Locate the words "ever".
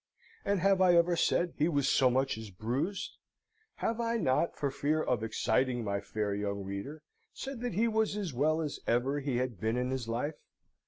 0.95-1.15, 8.87-9.19